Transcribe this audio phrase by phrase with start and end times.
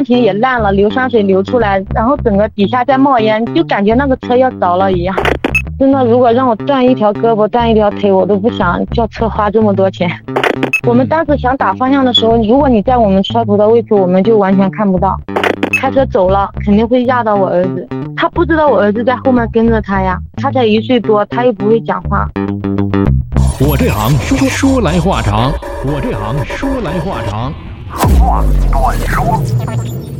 [0.00, 5.14] 电瓶也烂了，硫酸水流出来，然后整个底下在冒烟，就感觉那个车要着了一样。
[5.78, 10.10] 真的，如果让我断一条胳膊、断一条腿，我都不想叫车花这么多钱。
[10.88, 15.20] 我们当时想打方向的时候，如果你在我们车头的位置，我们就完全看不到。
[15.78, 17.86] 开车走了，肯定会压到我儿子。
[18.16, 22.26] 他不知道我儿子在后面跟着他呀，他才一岁多，他又不会讲话。
[23.60, 25.52] 我这行说说来话长，
[25.84, 27.52] 我这行说来话长，
[27.90, 30.19] 长话短说。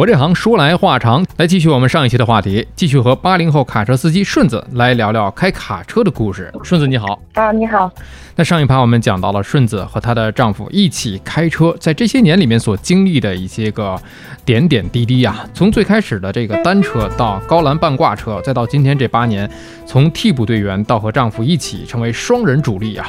[0.00, 6.50] 我这行说来话长，来继续我们上一期的话题，继续和八零后卡车司机顺子来聊聊开卡车的故事。
[6.64, 7.92] 顺子你好啊，你好。
[8.34, 13.94] 那上一趴我们讲到了顺子和她的丈夫一起开车，在这些年里面所经历的一些个
[14.42, 19.50] 点点滴滴呀，从最开始的这个单车到高栏半挂车，再到今天这八年，
[19.84, 23.06] 从替补队员到和丈夫一起成为双人主力啊。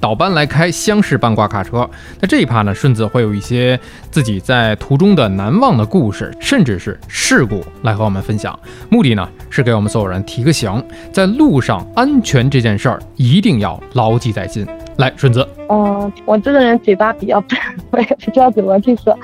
[0.00, 1.88] 倒班来开厢式半挂卡车，
[2.20, 3.78] 那这一趴呢，顺子会有一些
[4.10, 8.58] 自己在途中的难忘的故事，甚至是事故来和我们分享。
[8.88, 14.66] 目的呢，是给我们所有人提个醒，在路上安全这件事儿一定要牢记在心。
[14.96, 15.46] 来，顺子。
[15.68, 17.58] 嗯，我这个人嘴巴比较笨，
[17.90, 19.16] 我也不知道怎么去说。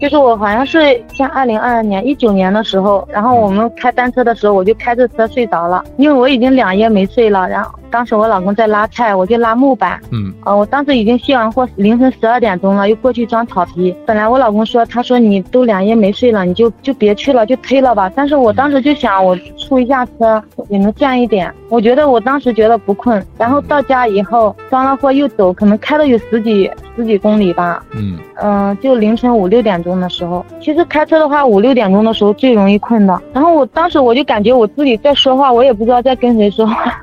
[0.00, 7.48] 就是我好像是像二零二二年一九年的时候，然后我们开单车的时候，我就开着车睡着了，因为我已经两夜没睡了。
[7.48, 10.00] 然后当时我老公在拉菜，我就拉木板。
[10.10, 10.34] 嗯。
[10.44, 13.94] 呃，我当时已经卸完货，凌晨十二点钟了，又过去装草皮。
[14.04, 18.10] 本来我老公说，他说你都两夜没睡了，你就就别去了，就推了吧。
[18.16, 21.54] 但是我当时就想，我出一下车也能赚一点。
[21.68, 27.80] 我觉得我当时觉得不困，然后到家以后装了货又走，可能开了有十几十几公里吧。
[27.92, 33.22] 嗯嗯，就凌晨五六点钟的时候，其实开车的话五六点钟的时候最容易困的。
[33.32, 37.00] 然后我当时我就感觉我自己在说话，我也不知道在跟谁说话，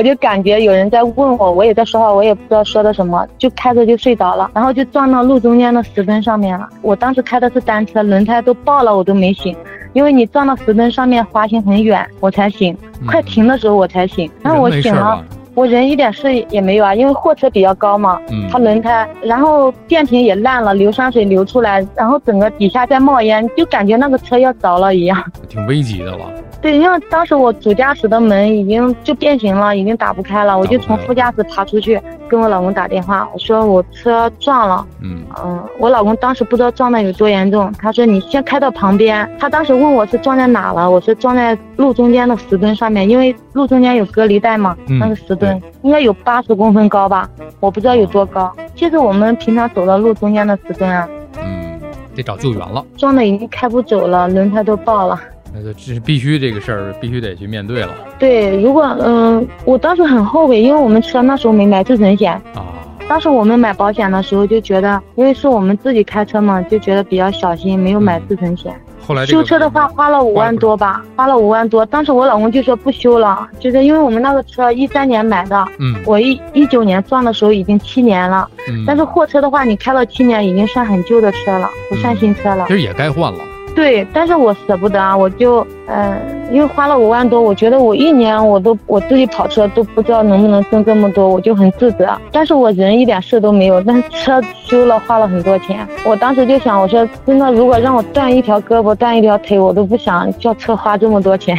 [0.00, 6.66] 我就感觉有人在问我，我也在说话，我也不知道说的什么，就开着就睡着了，然后就撞到路中间的石墩上面了。
[6.80, 9.54] 我当时开的是单车，轮胎都爆了，我都没醒。
[9.92, 12.74] 因为你撞到石墩上面，滑行很远，我才醒。
[13.06, 15.22] 快停的时候我才醒，然后我醒了，
[15.54, 26.30] 我人一点事也没有啊，因为货车比较高嘛，它轮胎，然后电瓶也烂了，硫酸水流出来，然后整个底下在冒烟，就感觉那个车要着了一样，挺危急的了。
[26.62, 32.00] 对，因为当时我主驾驶的门已经就变形了，已经打不开了，我就从副驾驶爬出去，
[32.30, 34.86] 跟我老公打电话，我说我车撞了。
[35.02, 39.28] 嗯嗯，我老公当时不知道撞的有多严重，他说你先开到旁边。
[39.38, 48.52] 他当时问我是撞在哪了，我说撞在路中间的石墩上面，因为路中间有隔离带嘛，那个石墩应该有八十公分高吧，我不知道有多高。
[48.76, 51.08] 就是我们平常走的路中间的石墩啊，
[51.42, 51.80] 嗯，
[52.14, 52.84] 得找救援了。
[52.96, 55.18] 撞的已经开不走了，轮胎都爆了。
[55.52, 57.90] 那就这是必须这个事儿，必须得去面对了。
[58.18, 62.66] 对，如果嗯，我当时很后悔，因为我们车那时候没买自损险啊。
[63.08, 68.72] 当时我们买保险的时候就觉得，因为是我们自己开车嘛，就觉得比较小心，没有买自损险。
[69.04, 71.84] 后来修车的话花了五万多吧，花了五万多。
[71.84, 82.66] 当时我老公就说不修了，就是因为我们那个车一三年买的，嗯，我一一九年撞的时候已经七年了，嗯，但是货车的话你开了七年已经算很旧的车了，不算新车了。
[82.68, 83.40] 其实也该换了。
[83.80, 86.14] 对，但是我舍不得啊，我就，嗯，
[86.52, 92.06] 因为花了五万多，我觉得我一年我都我自己跑车都不知道能不能挣这么多，我就很自责。
[92.30, 95.88] 但是我人一点事都没有，但是车修了花了很多钱。
[96.04, 101.58] 我当时就想，我说真的，如果让我断一条胳膊断一条腿，我都不想叫车花这么多钱。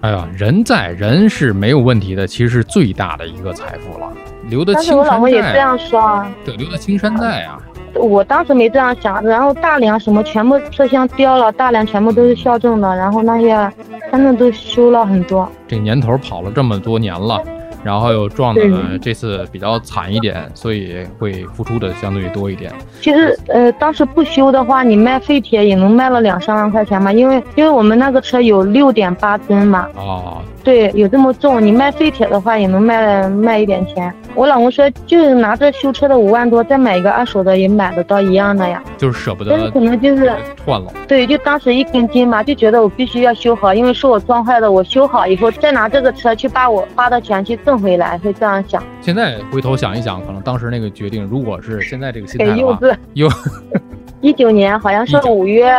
[0.00, 4.10] 哎呀，人在人是没有问题的，其实是最大的一个财富了，
[4.48, 5.02] 留得青山在。
[5.02, 7.60] 但是我老公也这样说啊，对，留得青山在啊。
[7.94, 13.56] 我当时没这样想，然后大梁什么全部车厢掉了，大梁全部都是校正的，然后那些
[14.10, 15.48] 反正都修了很多。
[15.68, 17.42] 这年头跑了这么多年了。
[17.82, 22.70] 然后又撞的这次比较惨一点，所以会付出的相对多一点。
[23.00, 29.86] 其实，呃，当时不修的话，你卖废铁也能卖了两三万块钱嘛，因为因为我们那个车有六点八吨嘛。
[29.96, 30.42] 哦。
[30.64, 34.12] 对，有这么重，你卖废铁的话也能卖卖一点钱。
[34.34, 38.82] 我老公说，就是拿着修车的五万多，再买一个二手的也买得到一样的呀。
[38.98, 39.50] 就是舍不得。
[39.50, 40.32] 但是可能就是
[40.64, 40.92] 换了。
[41.08, 47.56] 对，就当时一根筋嘛，就觉得我必须要修好，因为是我撞坏的，我修好以后再拿这个车去把我花的钱去。
[47.64, 48.82] 挣回来会这样想。
[49.02, 52.78] 现在回头想一想，可能当时那个决定，如果是现在这个心态的话，
[53.12, 53.28] 幼。
[54.20, 55.72] 一九年好像是五月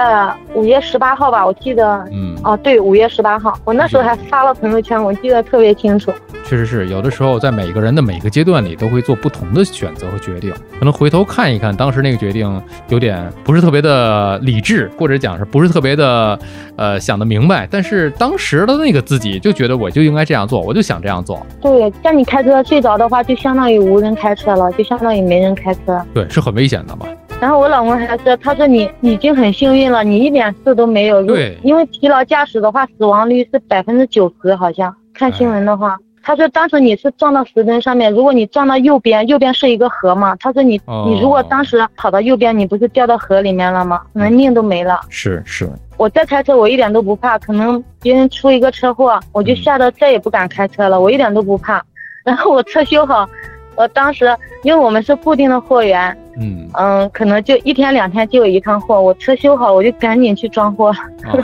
[0.56, 6.12] 五月十八号吧，我记得，嗯，哦，对，五月十八号，我那时候还发了朋友圈，我记得特别清楚。
[6.44, 10.52] 确实是，有的时候在每个人的每个阶段里，都会做不同的选择和决定。
[10.80, 16.38] 可能回头看一看，当时那个决定有点不是特别的理智，或者讲是不是特别的
[16.76, 17.68] 呃想得明白。
[17.70, 21.46] 但是当时的那个自己就觉得我就应该这样做，我就想这样做。
[21.62, 26.04] 对，像你开车睡着的话，就相当于无人开车了，就相当于没人开车。
[26.14, 27.06] 对，是很危险的嘛。
[27.42, 31.26] 然后我老公还说，他说你已经很幸运了，你一点事都没有。
[31.26, 35.98] 对，因为疲劳驾驶的话，死亡率是百分之九十，好像看新闻的话。
[36.22, 40.36] 他说当时你是撞到石墩上面，如果你撞到右边，右边是一个河嘛。
[40.36, 44.04] 他说你你如果当时跑到右边，你不是掉到河里面了吗？
[44.14, 45.02] 可能命都没了。
[45.10, 45.68] 是是。
[45.98, 47.40] 我再开车，我一点都不怕。
[47.40, 51.02] 可能别人出一个车祸，我就吓得再也不敢开车了。
[51.02, 51.84] 我一点都不怕。
[52.24, 53.28] 然后我车修好。
[53.76, 59.02] 我当时，因为我们是固定的货源，嗯嗯，可能就一天两天就有一趟货。
[59.02, 60.94] 我车修好，我就赶紧去装货，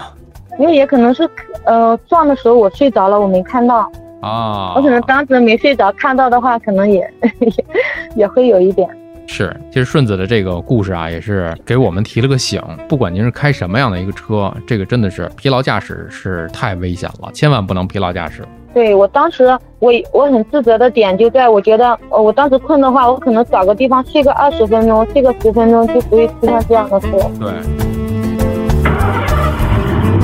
[0.60, 1.28] 因为也可能是，
[1.66, 3.90] 呃，撞的时候我睡着了，我没看到
[4.22, 4.74] 啊。
[4.76, 7.10] 我可能当时没睡着，看到的话，可能也
[7.40, 7.66] 也
[8.16, 8.88] 也会有一点。
[9.30, 12.62] 是，其实顺子的这个故事啊，也是给我们提了个醒。
[12.88, 18.46] 不管您是开什么样的一个车，这个真的是疲劳驾驶是太危险了，千万不能疲劳驾驶。
[18.78, 27.08] 对我当时，我我很自责的点就在我觉得，呃，我当时困的话，我可能找个地方睡个二十分钟，睡个十分钟就不会出现这样的事。
[27.40, 27.97] 对。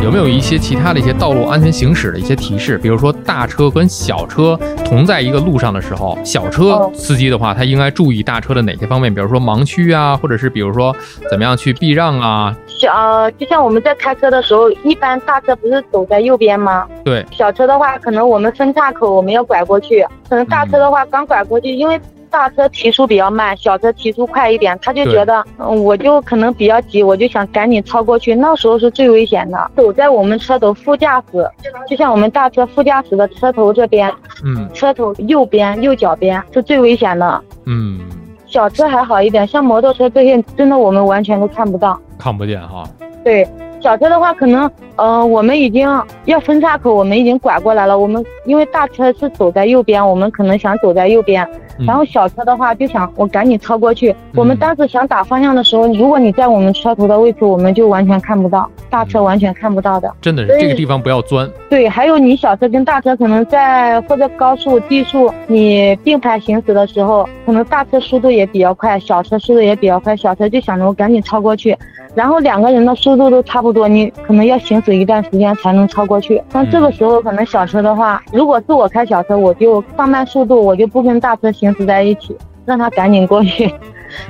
[0.03, 2.77] 有没有一些其他的一些道路安全行驶的一些提示？
[2.77, 9.13] 比如说大车跟小车同在一个路上的时候，小车司机的话，他应该注意大车的哪些方面？
[9.13, 10.93] 比如说盲区啊，或者是比如说
[11.29, 12.53] 怎么样去避让啊？
[12.67, 16.85] 小就像我们在开车的时候，一般大车不是走在右边吗？
[17.05, 17.25] 对。
[17.31, 21.97] 小车的话，可能我们分岔口我们要拐过去，可能大车的话刚拐过去，因为。
[22.33, 29.71] 大车提速比较慢，小车提速快一点，他就觉得，嗯，我就可能比较急，我就想赶紧超过去，那时候是最危险的。
[29.75, 31.47] 走在我们车头副驾驶，
[31.87, 34.11] 就像我们大车副驾驶的车头这边，
[34.43, 37.39] 嗯，车头右边右脚边是最危险的。
[37.65, 38.01] 嗯，
[38.47, 42.83] 小车还好一点，像摩托车这些，真的我们完全都看不到，看不见哈。
[43.23, 43.47] 对，
[43.79, 45.87] 小车的话，可能，嗯，我们已经
[46.25, 47.97] 要分岔口，我们已经拐过来了。
[47.97, 51.47] 我们因为大车是走在右边，我们可能想走在右边。
[51.87, 54.15] 然后小车的话就想我赶紧超过去。
[54.35, 60.13] 我们当时想打方向的时候，如果你在我们车头的位置，我们就完全看不到，大车完全看不到的。
[60.21, 61.49] 真的是这个地方不要钻。
[61.71, 71.75] 对，还有你小车跟大车可能在或者高速、低速，你并排行驶的时候，可能大车速度也比较快，小车速度也比较快，小车就想着我赶紧超过去。
[72.13, 76.41] 然后两个人的速度都差不多，你可能要行驶一段时间才能超过去。
[76.51, 83.73] 那这个时候可能小车的话，如果是我开小车，我就放慢速度，我就不跟大车行驶在一起，让他赶紧过去。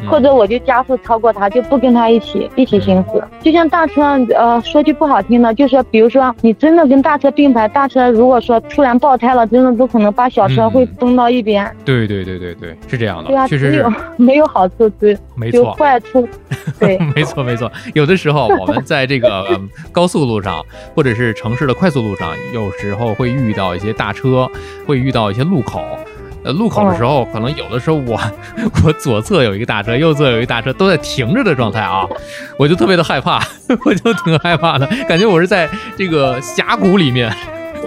[0.09, 3.23] 或者我就加速超过他，就不跟他一起一起行驶。
[3.41, 4.01] 就像大车，
[4.35, 11.69] 呃，说句不好听的，就是比如说你真的跟大车并排，大车如果说突然爆胎了，真的都可能把小车会崩到一边。
[11.83, 13.29] 对对对对对，是这样的。
[13.29, 15.17] 对啊，确实没有没有好处，只
[15.51, 16.27] 有坏处。
[16.79, 17.71] 对， 没错没错。
[17.93, 19.45] 有的时候我们在这个
[19.91, 20.63] 高速路上，
[20.95, 24.49] 或者是城市的快速路上，有时候会遇到一些大车，
[24.85, 25.81] 会遇到一些路口。
[26.43, 28.19] 呃，路口的时候，可能有的时候我
[28.85, 32.07] 我左侧有一个大车，右侧有一个大车，都在停着的状态啊，
[32.57, 33.39] 我就特别的害怕，
[33.85, 37.31] 我就挺害怕的，感觉我是在这个峡谷里面，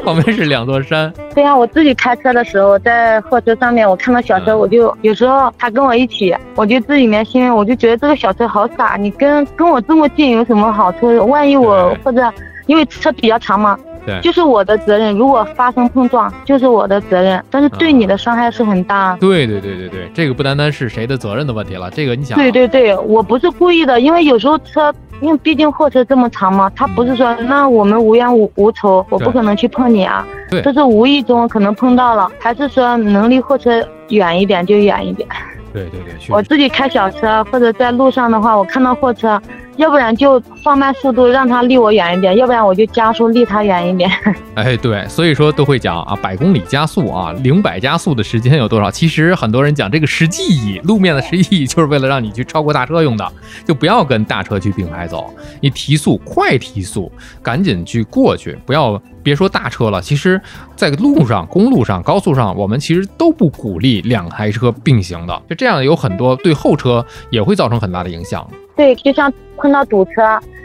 [0.05, 1.13] 旁边是两座山。
[1.35, 11.27] 对呀，我自己开车的时候，在货车上面，我看到小车，我就有时候他跟我一起，我就自里面心里我就觉得这个小车好傻，你跟跟我这么近有什么好处？
[11.27, 12.33] 万一我或者
[12.67, 13.79] 因为车比较长嘛。
[14.23, 19.17] 就是我的责任，如果发生碰撞，就是我的责任，但是对你的伤害是很大。
[19.21, 22.39] 对对对对对，这个不单单是谁的责任的问题了，这个你想。
[22.39, 30.27] 对对对，我不是故意的，因为有时候车，因为毕竟货车这么长嘛，他不是说那我们无冤无无仇，我不可能去碰你啊。
[30.51, 30.63] 对。
[30.63, 35.29] 这是无意中可能碰到了，还是说能离货车远一点就远一点。
[35.73, 39.41] 对对对，我自己开小车或者在路上的话，我看到货车。
[39.77, 44.11] 要不然就放慢速度，让它离我远一点；要不然我就加速，离它远一点。
[44.55, 48.91] 哎，对，所以说都会讲啊，百公里加速啊，零百加速的时间有多少？
[48.91, 53.33] 其实很多人讲这个实际意义，路面的实际意义就是为了让你去超过大车用的，
[53.67, 60.01] 就不要跟大车去并排走，你提速快提速，赶紧去过去，不要别说大车了。
[60.01, 60.41] 其实，
[60.75, 68.49] 在路上、公路上、高速上，我们其实都不鼓励两台车并行的，就这样有很多对后车也会造成很大的影响。
[68.75, 70.23] 对，就像碰到堵车，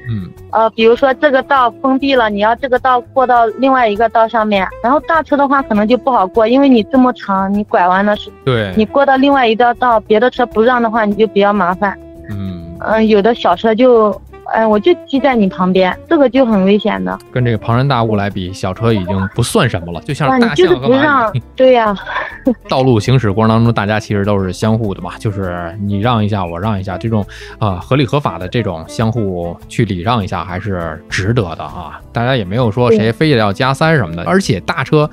[0.09, 11.97] 嗯，呃，比如说这个道封闭了，你要这个道过到另外一个道上面，然后大车的话可能就不好过，因为你这么长，你拐弯的是，对，你过到另外一道道，别的车不让的话，你就比较麻烦，
[12.29, 14.19] 嗯，嗯，有的小车就。
[14.53, 17.17] 哎，我就骑在你旁边，这个就很危险的。
[17.31, 21.31] 跟这个庞然大物来比，小车已经不算什么了，就像是大象和马。
[21.55, 21.95] 对呀。
[22.67, 27.23] 道路行驶过程当中，大家其实都是相互的嘛，就是你让一下，我让一下，这种
[27.59, 31.99] 啊合理合法的这种相互去礼让一下，还是值得的啊。
[32.11, 35.07] 大家也没有说谁非得要加塞什么的，而且大车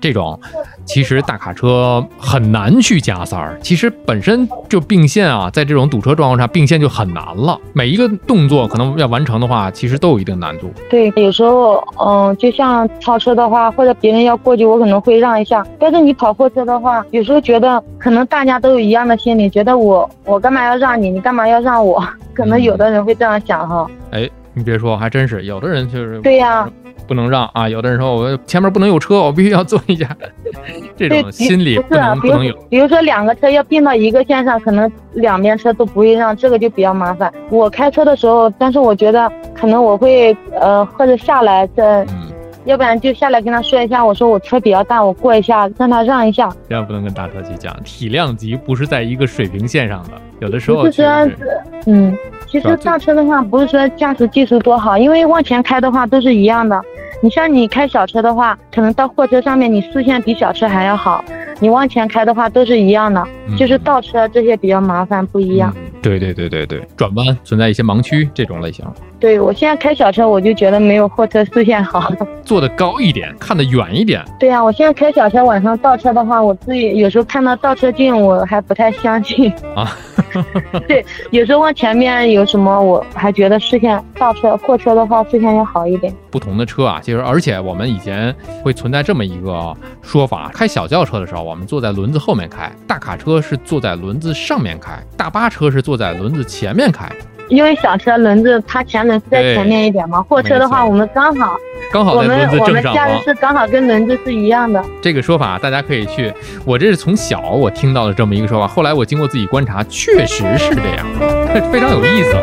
[0.00, 0.38] 这种，
[0.84, 3.56] 其实大卡车很难去加塞儿。
[3.62, 7.56] 其实本身就并线啊，在这种堵车状况下并线就很难了。
[7.72, 10.70] 每一个动作可能要完成的话，其实都有一定难度。
[10.88, 15.66] 对，有时候嗯，就像超车的话，或者别人要过去，我可能会让一下。
[15.78, 22.02] 但是你跑货车的话，有时候觉得可能大家都有一样的心理，觉得我 我干嘛要让你，你干嘛要让我？
[22.34, 23.90] 可能有的人会这样想哈。
[24.10, 24.28] 哎。
[24.54, 26.68] 你别说，还真是有的人就是对呀，
[27.12, 27.68] 不能让啊。
[27.68, 30.08] 有的人说我前面不能有车，我必须要坐一下，
[30.96, 32.56] 这种心理不能不能有。
[32.70, 37.30] 比如说两个车要并到一个线上，可能两边车都不会让，这个就比较麻烦。
[37.50, 42.06] 我开车的时候，但是我觉得可能我会呃或者下来再。
[42.64, 46.48] 要不然就下来跟他说一下，我说我车比较大，我过一下，让他让一下。
[46.68, 51.36] 千万不能跟大车去讲，体量级不是在一个水平线上的，有的时候就是
[51.86, 52.16] 嗯，
[52.52, 56.78] 其实大车的话不是说驾驶技术多好，因为往前开的话都是一样的。
[57.22, 61.24] 你像你开小车的话，可能到货车上面你视线比小车还要好，
[61.60, 65.74] 你往前开的话都是一样的，就是倒车这些比较麻烦，不一样。
[66.02, 68.84] 对对对对对，转弯存在一些盲区这种类型。
[69.18, 72.12] 对我现在开小车，我就觉得没有货车视线好，
[72.44, 74.20] 坐的高一点，看得远一点。
[74.38, 79.96] 对呀，我现在开小车，晚上倒车的话，我自己有时候看到倒车镜，我还不太相信啊。
[80.88, 86.12] 对，有时候往前面有什么，我还觉得视线倒车货车的话视线要好一点。
[86.30, 97.08] 不同的车啊，其实而且我们以前会存在这么一个说法：开小轿车的时候，我们坐在轮子后面开；大卡车是坐在轮子上面开；大巴车是坐在轮子前面开。
[97.48, 101.54] 因为小车轮子它前轮是在前面一点嘛，货车的话我们刚好
[101.92, 104.82] 刚好在轮子正上方，是刚好跟轮子是一样的。
[105.02, 106.32] 这个说法大家可以去，
[106.64, 111.06] 我这是从小我听到的这么一个说法，后来我经过自己观察，确实是这样，
[111.70, 112.34] 非常有意思。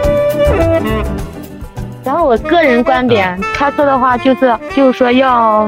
[2.05, 5.67] 然后我个人观点，开车的话就是就是说要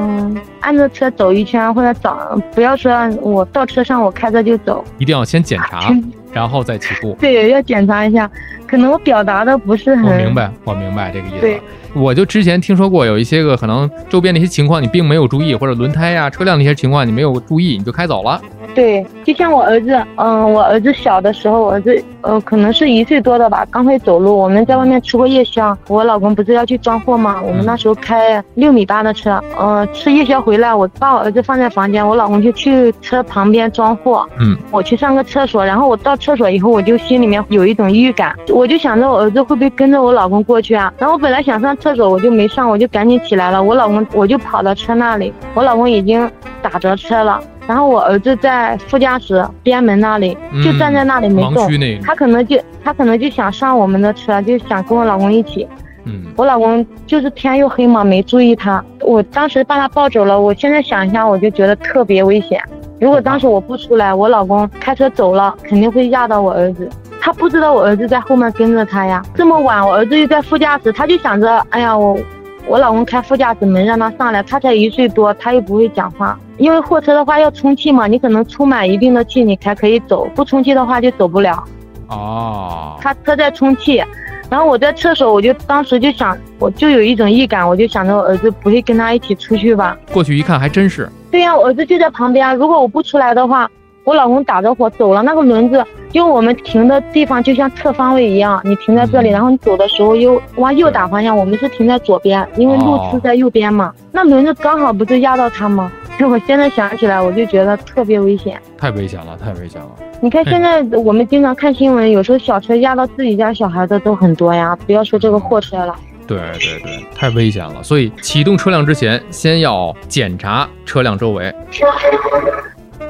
[0.60, 5.92] 按着车走一圈，或者找不要说我到车上我开着就走，一定要先检查。
[6.32, 8.30] 然后再起步，对，要检查一下。
[8.72, 11.42] 可能我表达的不是很，我明白，我明白这个意思。
[11.42, 11.62] 对。
[11.94, 18.42] 我就之前听说过有一些个可能周边的一些情况你并没有注意，或者轮胎呀、车辆的一些情况你没有注意，你就开走了。
[18.74, 24.38] 对，就像我儿子，嗯，我儿子小的时候，我儿子呃可能是一岁多的吧，刚会走路。
[24.38, 27.42] 我们在外面吃过夜宵，我老公不是要去装货吗？
[27.46, 34.26] 我们那时候开六米八的车，呃，吃夜宵回来，我把我儿子放在房间，我老公就去车旁边装货。
[34.40, 40.94] 嗯，我去上个厕所，然后我到厕所以后，我就心里面有一种预感，我就想着我儿子会不会跟着我老公过去啊？
[40.98, 41.72] 然后我本来想上。
[41.82, 43.64] 厕所我就没上，我就赶紧起来了。
[43.64, 46.30] 我老公我就跑到车那里，我老公已经
[46.62, 47.42] 打着车了。
[47.72, 51.70] 然后我儿子在副驾驶边门那里，就站在那里没动。
[52.04, 55.66] 他可能就他可能就想上我们的车，就想跟我老公一起。
[56.04, 58.84] 嗯，我老公就是天又黑嘛，没注意他。
[59.00, 60.38] 我当时把他抱走了。
[60.38, 62.62] 我现在想一下，我就觉得特别危险。
[63.00, 66.90] 如果当时我不出来，我老公开车走了，肯定会压到我儿子。
[67.22, 69.24] 他不知道我儿子在后面跟着他呀。
[69.34, 72.20] 这么晚，我儿子又在副驾驶，他就想着，哎呀，我
[72.68, 76.40] 我老公开副驾驶门让他上来，他才一岁多，他又不会讲话。
[76.58, 81.64] 因为货车的话要充气嘛，你可能充满一定的气，你才可以走，不充气的话就走不了。
[82.08, 82.98] 哦。
[83.02, 84.04] 他车在充气，
[84.50, 89.98] 然后我在厕所，我就当时就想，我就有一种预感，我就想着我儿子不会跟他一起出去吧。
[90.14, 91.10] 过去一看，还真是。
[91.30, 93.70] 对呀，我儿子就在旁边，如果我不出来的话。
[94.04, 103.94] 我老公打着火走了，那个轮子，因为我们停的地方就像侧方位一样，你停在这里，然后你走的时候又往右打方向，我们是停在左边，因为路是在右边嘛。
[104.12, 105.92] 那轮子刚好不就压到他吗？
[106.20, 109.90] 我现在想起来，我就觉得特别危险，太危险了，太危险了。
[110.20, 115.96] 你看现在我们经常看新闻，有时候小车压到自己家小孩的都很多呀，不要说这个货车了。
[116.28, 117.82] 对对对，太危险了。
[117.82, 121.52] 所以启动车辆之前，先要检查车辆周围。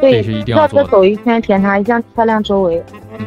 [0.01, 2.83] 对，绕车走一圈，检查一下车辆周围。
[3.19, 3.25] 嗯，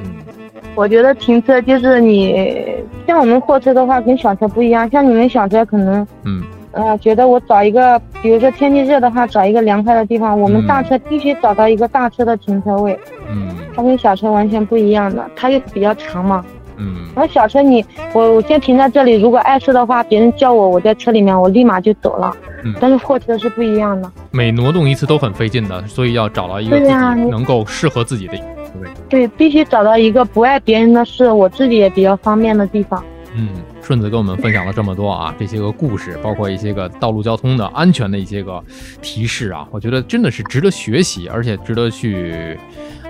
[0.74, 2.66] 我觉得停车就是你，
[3.06, 4.90] 像我们货车的话，跟小车不一样。
[4.90, 10.38] 像你们小车可能，嗯，呃，觉得我找一个，比如说天气热的话，找一个凉快的地方。
[10.38, 12.98] 我们大车必须找到一个大车的停车位。
[13.30, 16.44] 嗯，它跟小车完全不一样的，它又比较长嘛。
[16.76, 22.36] 嗯，然后小车你，我我先停在这里，如果碍事的话，别人叫我，我在车里面，我立马就走了。
[22.64, 26.92] 嗯，但是货车是不一样的，每挪动一次都很费劲的，所以要找到一个自己
[27.30, 28.38] 能够适合自己的位
[28.88, 29.02] 置。
[29.08, 33.02] 对，必须找到一个不碍别人的事，我自己也比较方便的地方。
[33.36, 33.48] 嗯，
[33.82, 38.62] 顺子跟我们分享了这么多啊，这些个故事，包括一些个道路交通的安全的一些个
[39.02, 42.58] 提示啊，我觉得真的是值得学习，而且值得去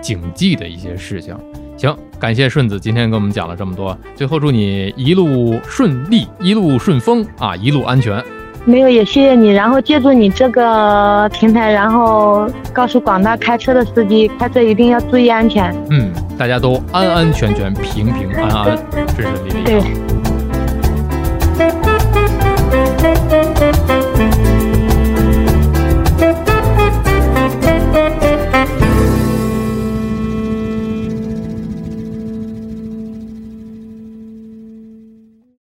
[0.00, 1.36] 谨记的一些事情。
[1.84, 8.22] 行，感谢顺子今天跟我们讲了这么多，最后祝你一路顺利，一路顺风啊，一路安全。
[8.64, 9.50] 没有，也谢谢你。
[9.50, 15.76] 然后借助你这个平台，然后告诉广大开车的司机，开车一定要注意安全。
[15.90, 18.78] 嗯，大家都安安全全、平平安安、
[19.14, 19.64] 顺顺利利。
[19.64, 19.82] 对。